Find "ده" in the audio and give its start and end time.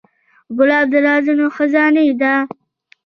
2.21-2.33